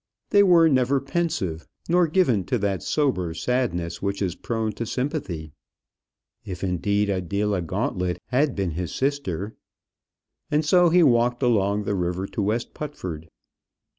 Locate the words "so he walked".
10.65-11.43